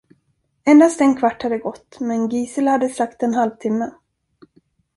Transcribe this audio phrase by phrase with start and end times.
[0.65, 3.91] Endast en kvart hade gått, men Gisela hade sagt en halvtimme.